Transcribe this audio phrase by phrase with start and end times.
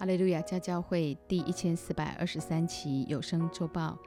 [0.00, 3.98] 哈利路亚家教会第一千四百二十三期有声周报，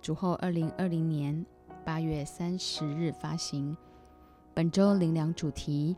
[0.00, 1.46] 主后二零二零年
[1.84, 3.76] 八月三十日发行。
[4.52, 5.96] 本周灵粮主题：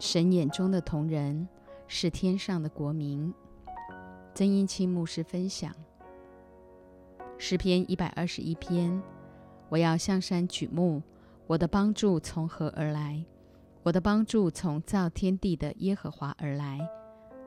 [0.00, 1.46] 神眼中的同人
[1.86, 3.32] 是天上的国民。
[4.34, 5.72] 曾英清牧师分享
[7.38, 9.00] 诗篇一百二十一篇：
[9.68, 11.00] 我要向山举目，
[11.46, 13.24] 我的帮助从何而来？
[13.84, 16.80] 我的帮助从造天地的耶和华而来。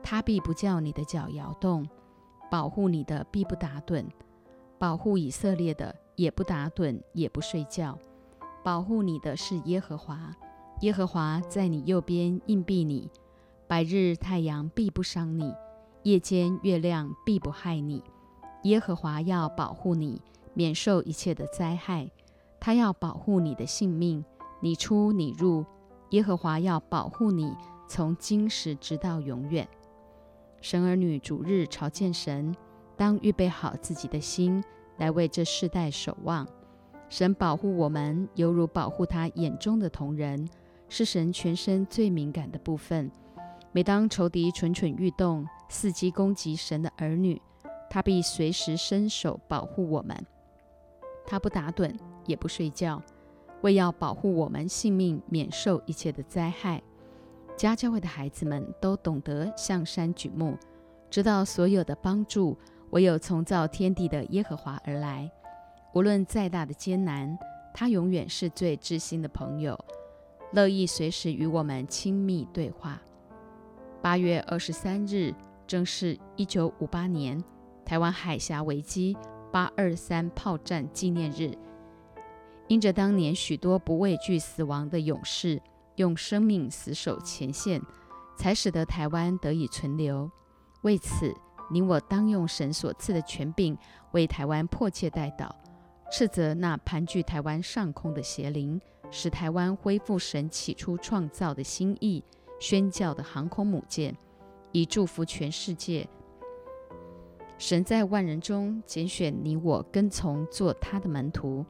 [0.02, 1.88] 他必不叫你的脚摇动，
[2.50, 4.04] 保护你的必不打盹，
[4.78, 7.98] 保护以色列的也不打盹也不睡觉。
[8.62, 10.34] 保护你的是耶和华，
[10.80, 13.10] 耶和华在你右边硬币你，
[13.66, 15.54] 白日太阳必不伤你，
[16.02, 18.02] 夜间月亮必不害你。
[18.64, 20.20] 耶和华要保护你，
[20.52, 22.10] 免受一切的灾害。
[22.58, 24.22] 他要保护你的性命，
[24.60, 25.64] 你出你入。
[26.10, 27.56] 耶和华要保护你，
[27.88, 29.66] 从今时直到永远。
[30.60, 32.54] 神儿女主日朝见神，
[32.96, 34.62] 当预备好自己的心，
[34.98, 36.46] 来为这世代守望。
[37.08, 40.46] 神保护我们，犹如保护他眼中的瞳人，
[40.88, 43.10] 是神全身最敏感的部分。
[43.72, 47.40] 每当仇敌蠢蠢欲动，伺机攻击神的儿女，
[47.88, 50.14] 他必随时伸手保护我们。
[51.26, 53.02] 他不打盹，也不睡觉，
[53.62, 56.82] 为要保护我们性命免受一切的灾害。
[57.60, 60.56] 家教会的孩子们都懂得向山举目，
[61.10, 62.56] 知道所有的帮助
[62.88, 65.30] 唯有从造天地的耶和华而来。
[65.92, 67.38] 无论再大的艰难，
[67.74, 69.78] 他永远是最知心的朋友，
[70.52, 72.98] 乐意随时与我们亲密对话。
[74.00, 75.34] 八月二十三日，
[75.66, 77.44] 正是一九五八年
[77.84, 79.14] 台湾海峡危机
[79.52, 81.52] 八二三炮战纪念日。
[82.68, 85.60] 因着当年许多不畏惧死亡的勇士。
[86.00, 87.80] 用生命死守前线，
[88.34, 90.30] 才使得台湾得以存留。
[90.80, 91.30] 为此，
[91.70, 93.76] 你我当用神所赐的权柄，
[94.12, 95.50] 为台湾迫切代祷，
[96.10, 98.80] 斥责那盘踞台湾上空的邪灵，
[99.10, 102.24] 使台湾恢复神起初创造的心意，
[102.58, 104.16] 宣教的航空母舰，
[104.72, 106.08] 以祝福全世界。
[107.58, 111.62] 神在万人中拣选你我，跟从做他的门徒，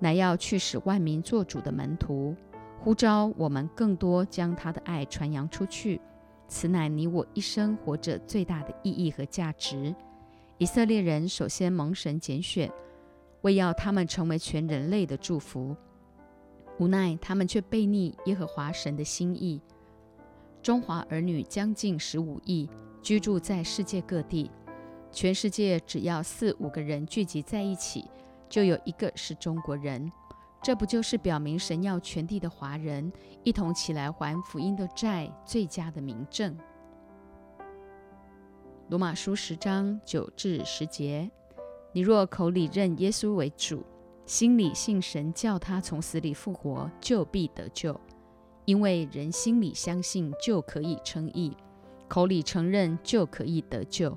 [0.00, 2.34] 乃要去使万民做主的门徒。
[2.82, 6.00] 呼召我们更多将他的爱传扬出去，
[6.48, 9.94] 此乃你我一生活着最大的意义和价值。
[10.56, 12.72] 以色列人首先蒙神拣选，
[13.42, 15.76] 为要他们成为全人类的祝福，
[16.78, 19.60] 无奈他们却背逆耶和华神的心意。
[20.62, 22.66] 中华儿女将近十五亿，
[23.02, 24.50] 居住在世界各地，
[25.12, 28.06] 全世界只要四五个人聚集在一起，
[28.48, 30.10] 就有一个是中国人。
[30.62, 33.10] 这不就是表明神要全地的华人
[33.44, 36.54] 一同起来还福音的债最佳的明证？
[38.88, 41.30] 罗马书十章九至十节：
[41.92, 43.82] 你若口里认耶稣为主，
[44.26, 47.98] 心里信神叫他从死里复活，就必得救。
[48.66, 51.56] 因为人心里相信就可以称义，
[52.06, 54.16] 口里承认就可以得救。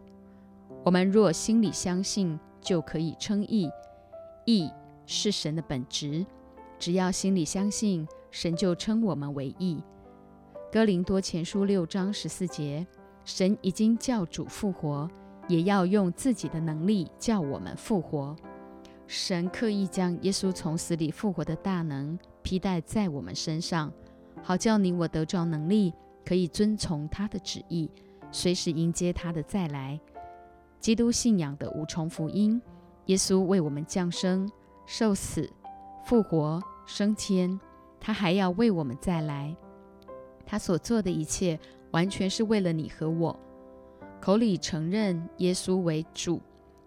[0.83, 3.69] 我们若心里相信，就可以称义，
[4.45, 4.69] 义。
[5.05, 6.25] 是神的本质，
[6.79, 9.81] 只要心里相信，神就称我们为义。
[10.71, 12.85] 哥林多前书六章十四节，
[13.25, 15.09] 神已经叫主复活，
[15.47, 18.35] 也要用自己的能力叫我们复活。
[19.05, 23.91] 神刻意将耶稣从死里复活的大能披戴在我们身上，
[24.41, 25.93] 好叫你我得着能力，
[26.25, 27.91] 可以遵从他的旨意，
[28.31, 29.99] 随时迎接他的再来。
[30.79, 32.59] 基督信仰的五重福音，
[33.05, 34.49] 耶稣为我们降生。
[34.85, 35.49] 受死、
[36.05, 37.59] 复活、升天，
[37.99, 39.55] 他还要为我们再来。
[40.45, 41.59] 他所做的一切，
[41.91, 43.39] 完全是为了你和我。
[44.21, 46.41] 口里承认耶稣为主，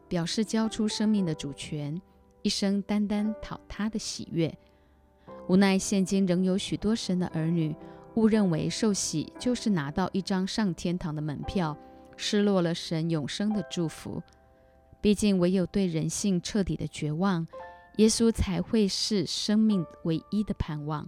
[0.08, 2.00] 表示交出生命的主权，
[2.42, 4.56] 一生单单讨他的喜悦。
[5.48, 7.74] 无奈现今仍有许多神的儿女，
[8.14, 11.76] 误认为受洗就是拿到一张上天堂的门票，
[12.16, 14.22] 失落了神永生的祝福。
[15.00, 17.46] 毕竟，唯有对人性彻底的绝望。
[17.96, 21.06] 耶稣才会是生命唯一的盼望。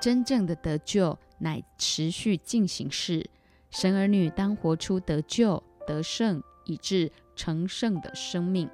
[0.00, 3.28] 真正的得救乃持续进行式。
[3.70, 8.68] 神儿女当活出得救、得胜以致成圣的生命。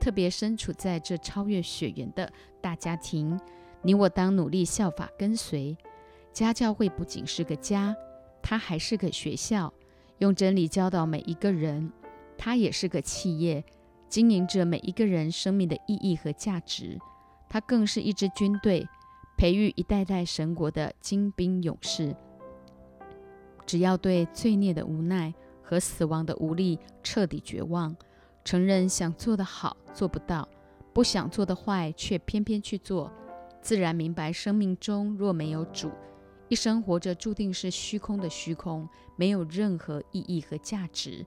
[0.00, 2.30] 特别身处在这超越血缘的
[2.60, 3.40] 大家庭，
[3.82, 5.76] 你我当努力效法跟随。
[6.32, 7.96] 家教会不仅是个家，
[8.42, 9.72] 它还是个学校，
[10.18, 11.90] 用真理教导每一个人。
[12.36, 13.64] 它也是个企业。
[14.14, 16.96] 经营着每一个人生命的意义和价值，
[17.48, 18.86] 它更是一支军队，
[19.36, 22.14] 培育一代代神国的精兵勇士。
[23.66, 25.34] 只要对罪孽的无奈、
[25.64, 27.96] 和死亡的无力彻底绝望，
[28.44, 30.48] 承认想做的好做不到，
[30.92, 33.10] 不想做的坏却偏偏去做，
[33.60, 35.90] 自然明白生命中若没有主，
[36.48, 41.26] 一生活着注定是虚空的虚空，没有任何意义和价值。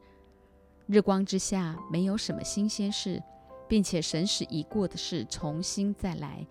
[0.88, 3.22] 日光之下没有什么新鲜事，
[3.68, 6.48] 并且神使已过的事重新再来，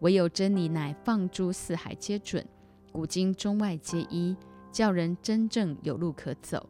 [0.00, 2.46] 唯有真理乃放诸四海皆准，
[2.92, 4.36] 古今中外皆一，
[4.70, 6.68] 叫人真正有路可走。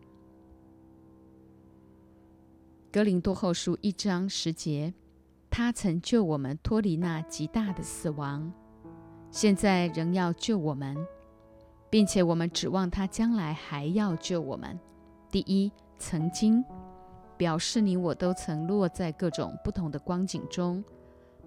[2.92, 4.94] 格林多后书一章十节，
[5.50, 8.52] 他曾救我们脱离那极大的死亡，
[9.32, 10.96] 现在仍要救我们，
[11.90, 14.78] 并且我们指望他将来还要救我们。
[15.28, 16.64] 第一，曾经
[17.40, 20.84] 表示你我都曾落在各种不同的光景中，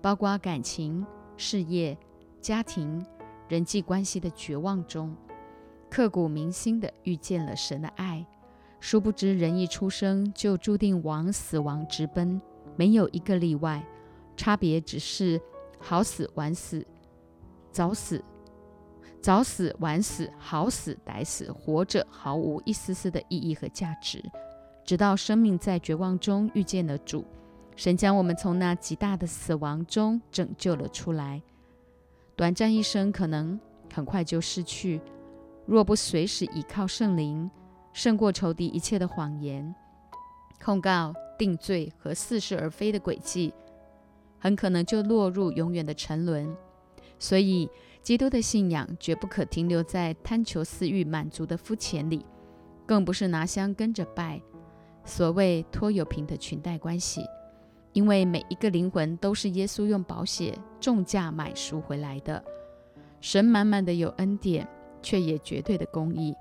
[0.01, 1.05] 包括感情、
[1.37, 1.95] 事业、
[2.41, 3.05] 家庭、
[3.47, 5.15] 人际关系的绝望中，
[5.91, 8.25] 刻骨铭心的遇见了神的爱。
[8.79, 12.41] 殊不知，人一出生就注定往死亡直奔，
[12.75, 13.85] 没有一个例外。
[14.35, 15.39] 差别只是
[15.77, 16.83] 好死晚死，
[17.71, 18.19] 早死
[19.21, 24.19] 早死晚死，好死歹死，活着毫无一丝丝的意义和价值。
[24.83, 27.25] 直到生命在绝望中遇见了主，
[27.75, 31.41] 神将我们从那极大的死亡中拯救了出来。
[32.35, 33.59] 短暂一生可能
[33.93, 34.99] 很快就失去，
[35.65, 37.49] 若不随时倚靠圣灵。
[37.93, 39.71] 胜过仇敌一切的谎言、
[40.59, 43.53] 控告、定罪和似是而非的诡计，
[44.39, 46.57] 很可能就落入永远的沉沦。
[47.19, 47.69] 所以，
[48.01, 52.25] 基督的信仰绝不可停留在贪求私欲满足的肤浅里，
[52.87, 54.41] 更不是拿香跟着拜，
[55.05, 57.25] 所谓拖油瓶的裙带关系。
[57.93, 62.43] 因为每一个灵魂都是耶稣用宝血重价买赎回来的。
[63.21, 64.67] 神满满的有恩典，
[65.01, 66.35] 却也绝对的公义。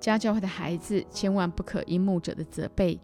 [0.00, 2.98] 家教会的孩子千万不可因牧者的责备、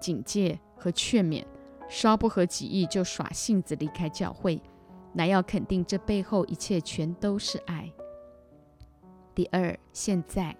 [0.00, 1.44] 警戒和劝勉，
[1.88, 4.60] 稍不合己意就耍性子离开教会，
[5.12, 7.88] 乃要肯定这背后一切全都是爱。
[9.32, 10.56] 第二，现在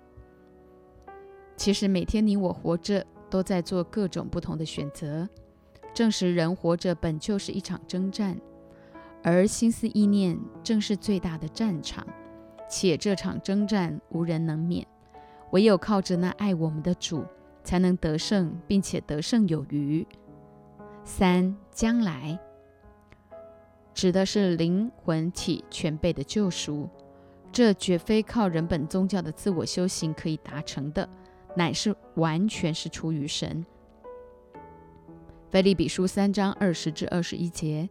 [1.57, 5.29] 其实每天你我活着都在做各种不同的选择，
[5.93, 8.41] 证实人活着本就是一场征战，
[9.25, 12.07] 而心思意念正是最大的战场，
[12.71, 14.87] 且这场征战无人能免。
[15.51, 17.25] 唯有靠着那爱我们的主，
[17.65, 20.07] 才能得胜，并且得胜有余。
[21.03, 22.39] 三将来
[23.93, 26.89] 指的是灵魂体全备的救赎，
[27.51, 31.09] 这绝非靠人本宗教的自我修行可以达成的，
[31.55, 33.65] 乃是完全是出于神。
[35.51, 37.89] 腓利比书三章二十至二十一节，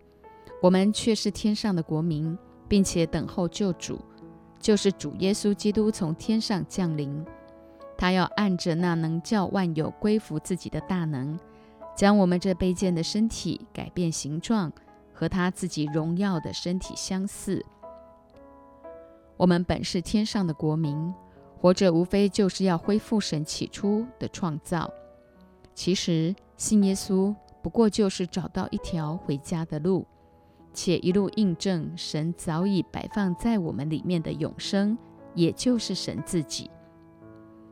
[0.62, 2.38] 我们却是天上的国民，
[2.68, 4.00] 并且等候救主，
[4.60, 7.26] 就是主耶稣基督从天上降临。
[7.98, 11.40] 他要按着那能叫万有归服自己的大能，
[11.96, 14.70] 将我们这卑贱的身体改变形状，
[15.14, 17.66] 和他自己荣耀的身体相似。
[19.38, 21.14] 我们本是天上的国民，
[21.64, 24.92] 活着无非就是要恢复神起初的创造。
[25.74, 30.06] 其实信耶稣不过就是找到一条回家的路，
[30.74, 34.98] 且一路印证神早已摆放在我们里面的永生，
[35.36, 36.70] 也就是神自己。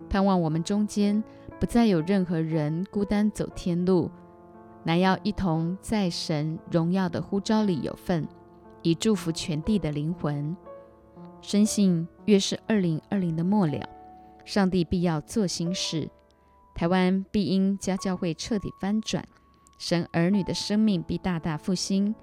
[0.10, 1.21] 盼望我们中间
[1.60, 4.10] 不再有任何人孤单走天路，
[4.86, 8.25] 乃要一同在神荣耀的呼召里有份，
[8.83, 10.55] 以祝福全地的灵魂。
[11.41, 13.88] 深信越是二零二零的末了，
[14.45, 16.10] 上帝必要做新事，
[16.75, 19.25] 台湾必因家教会彻底翻转，
[19.77, 22.13] 神儿女的生命必大大复兴。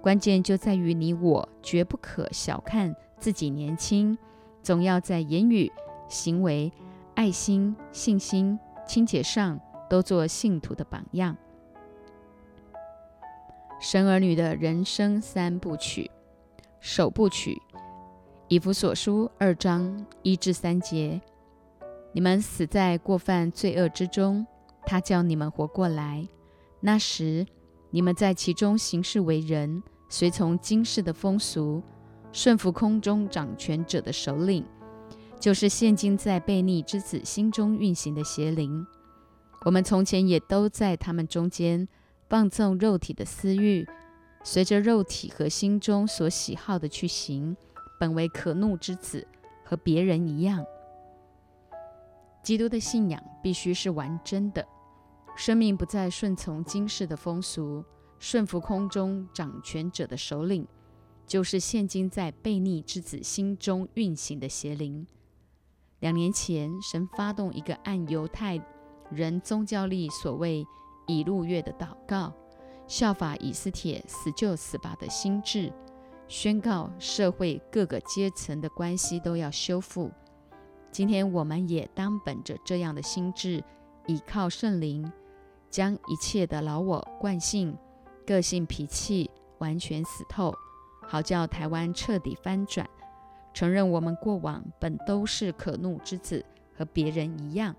[0.00, 4.16] 关键就在于你我绝不可小看自己年轻，
[4.62, 5.70] 总要在言语、
[6.08, 6.72] 行为。
[7.16, 11.36] 爱心、信心、清洁上都做信徒的榜样。
[13.80, 16.10] 神儿女的人生三部曲，
[16.80, 17.56] 首部曲，
[18.48, 21.18] 以弗所书二章一至三节：
[22.12, 24.46] 你们死在过犯罪恶之中，
[24.84, 26.28] 他叫你们活过来。
[26.80, 27.46] 那时
[27.90, 31.82] 你们在其中行事为人，随从今世的风俗，
[32.32, 34.62] 顺服空中掌权者的首领。
[35.40, 38.86] 就是现今在悖逆之子心中运行的邪灵，
[39.64, 41.88] 我们从前也都在他们中间
[42.28, 43.86] 放纵肉体的私欲，
[44.42, 47.56] 随着肉体和心中所喜好的去行，
[48.04, 49.26] 本为可怒之子，
[49.64, 50.62] 和别人一样。
[52.42, 54.62] 基督的信仰必须是完真的，
[55.34, 57.82] 生命不再顺从今世的风俗，
[58.18, 60.68] 顺服空中掌权者的首领，
[61.26, 65.06] 就是现今在悖逆之子心中运行的邪灵。
[66.00, 68.62] 两年前，神发动一个按犹太
[69.10, 70.66] 人宗教力所谓
[71.06, 72.34] 以路月的祷告，
[72.86, 75.72] 效法以斯帖死就死吧的心智，
[76.28, 80.10] 宣告社会各个阶层的关系都要修复。
[80.90, 83.62] 今天我们也当本着这样的心智，
[84.06, 85.10] 倚靠圣灵，
[85.70, 87.76] 将一切的老我惯性、
[88.26, 90.54] 个性脾气完全死透，
[91.06, 92.88] 好叫台湾彻底翻转，
[93.52, 96.44] 承认我们过往本都是可怒之子。
[96.76, 97.72] 和别人一样，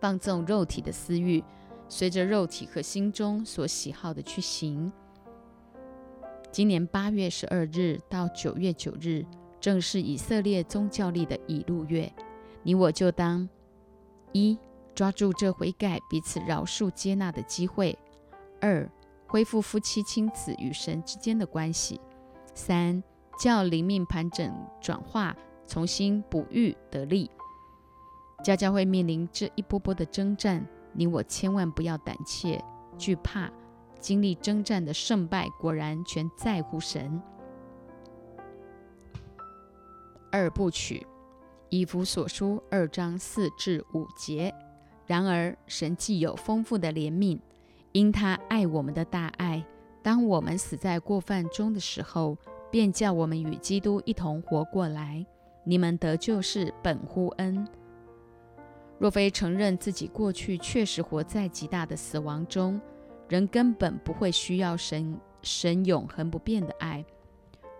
[0.00, 1.44] 放纵肉体的私欲，
[1.90, 4.90] 随着肉体和心中所喜好的去行。
[6.52, 9.24] 今年八月十二日到九月九日，
[9.58, 12.12] 正是以色列宗教历的乙路月。
[12.62, 13.48] 你我就当
[14.32, 14.58] 一
[14.94, 17.96] 抓住这悔改、彼此饶恕、接纳的机会；
[18.60, 18.86] 二
[19.26, 21.98] 恢复夫妻、亲子与神之间的关系；
[22.54, 23.02] 三
[23.38, 25.34] 叫灵命盘整、转化、
[25.66, 27.30] 重新哺育得力。
[28.44, 32.62] 家家会面临这一波波的征战，你我千万不要胆怯
[32.98, 33.50] 惧怕。
[34.02, 37.22] 经历征战的胜败，果然全在乎神。
[40.32, 41.06] 二部曲，
[41.68, 44.52] 以弗所书二章四至五节。
[45.06, 47.38] 然而，神既有丰富的怜悯，
[47.92, 49.64] 因他爱我们的大爱，
[50.02, 52.36] 当我们死在过犯中的时候，
[52.70, 55.24] 便叫我们与基督一同活过来。
[55.64, 57.68] 你们得救是本乎恩。
[58.98, 62.80] 若非承认自己过去确实活在极大的死亡中，
[63.32, 67.02] 人根本不会需要神神永恒不变的爱。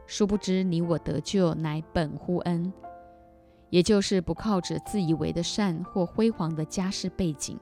[0.07, 2.73] 殊不知，你我得救乃本乎恩，
[3.69, 7.61] 也就是不靠着自以为的善或辉煌的家世背景，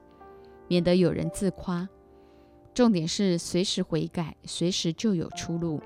[0.69, 1.85] 免得有人自夸。
[2.73, 5.81] 重点是随时悔改，随时就有出路。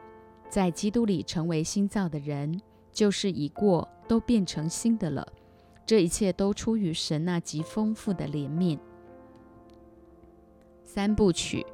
[0.47, 5.27] 在基督里成为新造的人，就是已过都变成新的了。
[5.87, 8.77] 这一切都出于神那极丰富的怜悯。
[10.83, 11.65] 三部曲，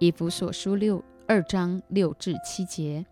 [0.00, 3.04] 以弗所书六二章六至七节。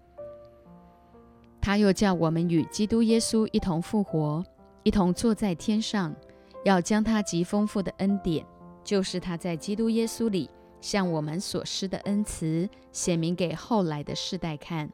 [1.61, 4.43] 他又叫我们与基督耶稣一同复活，
[4.83, 6.17] 一同坐在天上，
[6.65, 8.43] 要将他极丰富的恩典，
[8.83, 10.49] 就是他在基督耶稣里
[10.81, 14.91] 向我们所施的恩慈，显明给后来的世代看。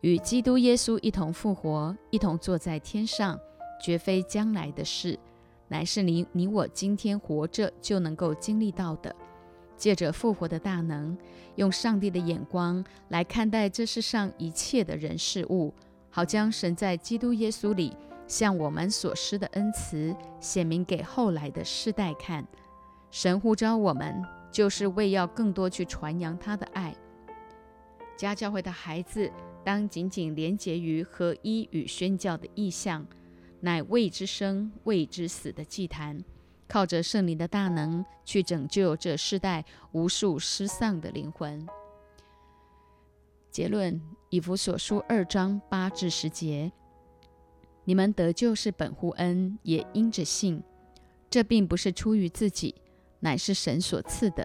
[0.00, 3.38] 与基督耶稣一同复活，一同坐在天上。
[3.80, 5.16] 绝非将来的事，
[5.68, 9.14] 乃是你你我今天活着就能够经历到的。
[9.78, 11.16] 借着复活的大能，
[11.54, 15.72] 用上帝的眼光来看待这世上一切的人事物，
[16.10, 22.44] 好将神在基督耶稣里向我们所施的恩慈显明给后来的世代看。
[23.10, 26.94] 神呼召我们，就是为要更多去传扬他的爱。
[28.16, 29.30] 家教会的孩子，
[29.64, 33.06] 当紧紧连结于合一与宣教的意向。
[33.60, 36.22] 乃未知生、未知死的祭坛，
[36.68, 41.66] 靠着圣灵的大能去拯救这世代无数失丧的灵魂。
[43.50, 46.70] 结论：以弗所书二章八至十节，
[47.84, 50.62] 你们得救是本乎恩，也因着信。
[51.30, 52.74] 这并不是出于自己，
[53.20, 54.44] 乃是神所赐的；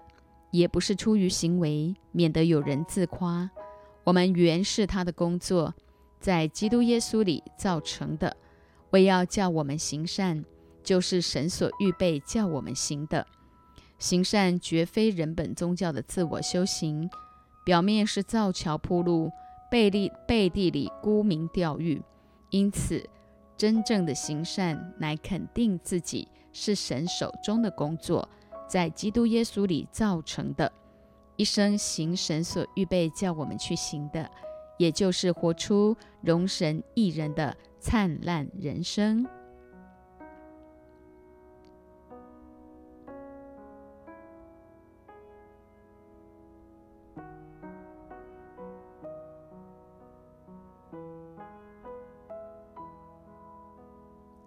[0.51, 3.49] 也不是出于行为，免得有人自夸。
[4.05, 5.73] 我们原是他的工作，
[6.19, 8.35] 在基督耶稣里造成的。
[8.91, 10.45] 为要叫我们行善，
[10.83, 13.25] 就是神所预备叫我们行的。
[13.97, 17.09] 行善绝非人本宗教的自我修行，
[17.65, 19.31] 表面是造桥铺路，
[19.71, 22.01] 背地背地里沽名钓誉。
[22.49, 23.03] 因此，
[23.55, 28.27] 真正的行善乃肯定自己是神手中的工作，
[28.67, 30.71] 在基督耶稣里造成的。
[31.37, 34.29] 一生行神所预备叫我们去行的，
[34.77, 37.55] 也就是活出容神一人的。
[37.79, 39.27] 灿烂人生。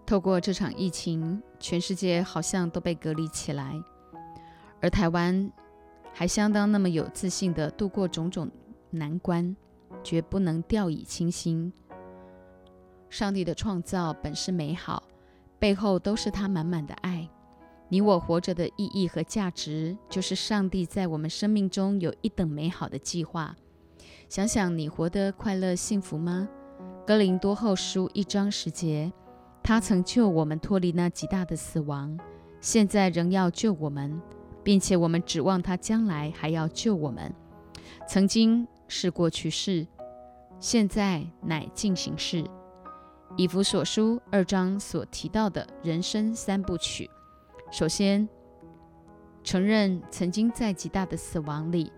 [0.07, 3.73] 透过这场疫情，全世界好像都被隔离起来，
[4.81, 5.51] 而台湾
[6.13, 8.49] 还相当那么有自信的度过种种
[8.89, 9.53] 难关，
[10.01, 11.73] 绝不能掉以轻心。
[13.09, 15.03] 上帝的创造本是美好，
[15.59, 17.29] 背后都是他满满的爱。
[17.89, 23.53] 你我活着的意义和价值，就是上帝在我们生命中有一等美好的计划。
[24.29, 26.47] 想想你活得快乐幸福吗？
[27.05, 29.11] 哥林多后书一章十节，
[29.67, 32.17] 他曾救我们脱离那极大的死亡，
[32.61, 34.17] 现在仍要救我们，
[34.63, 37.29] 并且我们指望他将来还要救我们。
[38.07, 39.85] 曾经是过去式，
[40.57, 42.45] 现在乃进行式。
[43.35, 47.09] 以弗所书二章所提到的人生三部曲，
[47.69, 48.25] 首先
[49.43, 51.91] 承认曾经在极大的死亡里，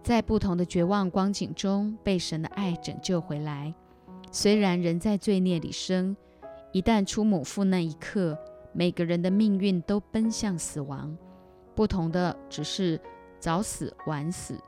[0.00, 3.74] 在不同的绝望光景中被神的爱拯救回来。
[4.30, 6.16] 虽然人在罪孽里生，
[6.72, 8.38] 一旦出母腹那一刻，
[8.72, 11.16] 每个人的命运都奔向死亡，
[11.74, 13.00] 不同的只是
[13.38, 14.58] 早死、晚死、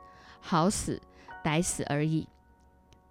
[0.41, 1.01] 好死、
[1.43, 2.27] 歹死而已。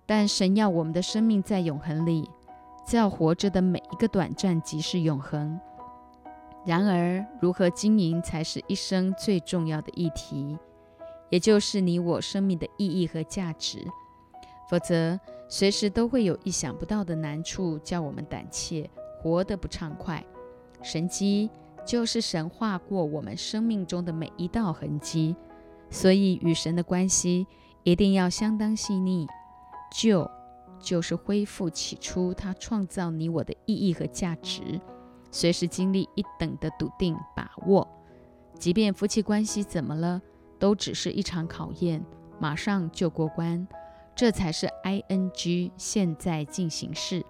[0.04, 2.28] 但神要我们的生命在永恒里，
[2.86, 5.58] 叫活着的每一个短暂即是永恒。
[6.66, 10.58] 然而，如何经营才是一生最重要的议题，
[11.30, 13.86] 也就是你我生命的意义和价值。
[14.68, 15.18] 否则，
[15.52, 18.88] 随时都会有意想不到的难处，叫我们胆怯，
[19.20, 20.24] 活得不畅快。
[20.82, 21.50] 神机
[21.84, 25.36] 就是神划过我们生命中的每一道痕迹，
[25.90, 27.46] 所以与神的关系
[27.82, 29.26] 一定要相当细腻。
[29.94, 30.26] 救，
[30.80, 34.80] 就是恢复起初他创造你我的意义和价值。
[35.30, 37.86] 随时经历一等的笃定把握，
[38.58, 40.22] 即便夫妻关系怎么了，
[40.58, 42.02] 都只是一场考验，
[42.40, 43.68] 马上就过关，
[44.14, 47.24] 这才是 I N G 现在进行式。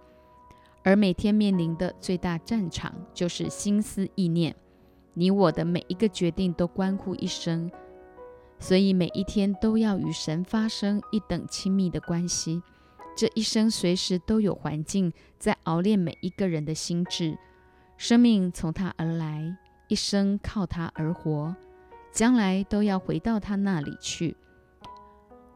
[0.85, 4.57] 而每天面临的最大战场就是心思意念，
[5.15, 7.71] 你我的每一个决定都关乎一生，
[8.59, 12.63] 所以每一天都要与神发生一等亲密的关系。
[13.17, 17.39] 这一生随时都有环境在熬炼每一个人的心智。
[17.97, 21.55] 生命从他而来，一生靠他而活，
[22.11, 24.37] 将来都要回到他那里去。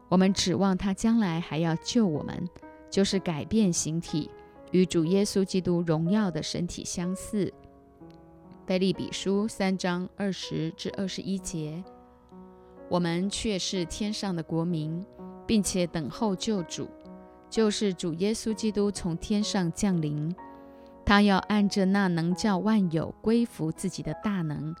[0.09, 2.47] 我们指望他将来还要救我们，
[2.89, 4.31] 就是改变形体，
[4.71, 7.53] 与主耶稣基督荣耀的身体相似。
[8.65, 11.83] 腓利比书三章二十至二十一节，
[12.89, 15.05] 我们却是天上的国民，
[15.45, 16.87] 并且等候救主，
[17.49, 20.33] 就是主耶稣基督从天上降临。
[21.05, 24.75] 他要按着那能叫万有归服自己的大能，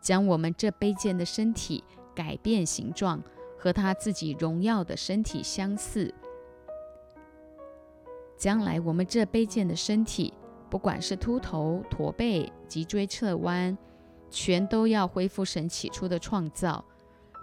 [0.00, 1.82] 将我们这卑贱的身体
[2.14, 3.20] 改变形状，
[3.62, 6.12] 和他自己荣耀的身体相似。
[8.36, 10.34] 将来我们这卑贱的身体，
[10.68, 13.78] 不管是秃头、驼背、脊椎侧弯，
[14.28, 16.84] 全都要恢复神起初的创造。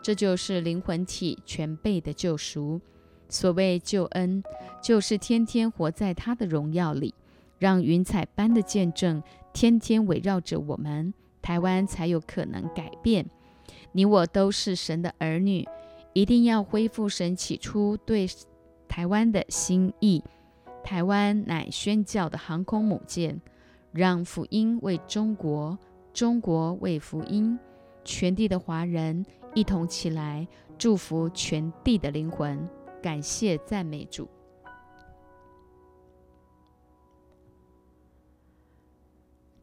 [0.03, 2.81] 这就是灵魂体全备的救赎。
[3.29, 4.43] 所谓救恩，
[4.83, 7.15] 就是天天活在他的荣耀里。
[7.57, 13.25] 让云彩般的见证天天围绕着我们，台湾才有可能改变。
[13.93, 15.65] 你我都是神的儿女，
[16.19, 18.27] 一定要恢复神起初对
[18.89, 20.21] 台湾的心意。
[20.83, 23.39] 台湾乃宣教的航空母舰，
[23.93, 25.79] 让福音为中国，
[26.13, 27.57] 中国为福音，
[28.03, 30.45] 全地的华人一同起来，
[30.77, 32.67] 祝福全地的灵魂。
[33.01, 34.27] 感谢赞美主。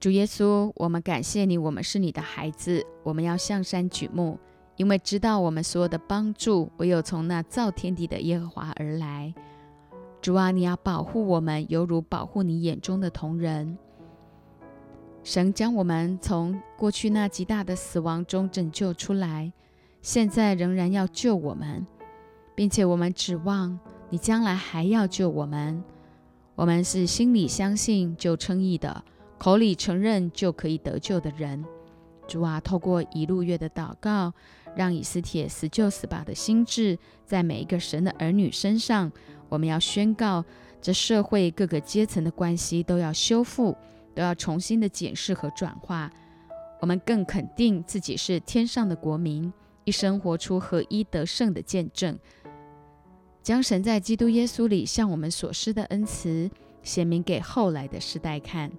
[0.00, 4.38] 主耶稣，我们感谢你，我们是你的孩子，我们要向山举目，
[4.76, 9.34] 因为知道我们所有的帮助唯有从那造天地的耶和华而来。
[10.20, 13.78] 主啊，你要保护我们，犹如保护你眼中的同人。
[15.22, 19.52] 神将我们从过去那极大的死亡中拯救出来，
[20.02, 21.86] 现在仍然要救我们，
[22.54, 25.82] 并且我们指望你将来还要救我们。
[26.54, 29.04] 我们是心里相信就称义的。
[29.38, 31.62] 口里承认就可以得救的人，
[32.26, 34.32] 主啊，透过一路月的祷告，
[34.74, 39.10] 让以斯帖死就死吧的心智在每一个神的儿女身上。
[39.48, 40.44] 我们要宣告，
[40.82, 43.76] 这社会各个阶层的关系都要修复，
[44.14, 46.10] 都要重新的检视和转化。
[46.80, 49.52] 我们更肯定自己是天上的国民，
[49.84, 52.18] 一生活出合一得胜的见证，
[53.42, 56.50] 将神在基督耶稣里向我们所施的恩慈
[56.82, 58.70] 显明给后来的世代看。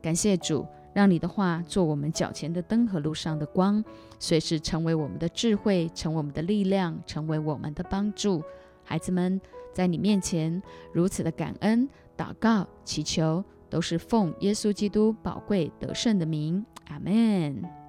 [0.00, 3.82] 感谢主，让你的话做我们脚前的灯和路上的光，
[4.18, 8.42] 随时成为我们的智慧，成为我们的力量，成为我们的帮助。
[8.84, 9.40] 孩子们
[9.72, 16.64] 在你面前如此的感恩、祷告、祈求，都是奉耶稣基督宝贵得胜的名。
[16.88, 17.81] 阿门。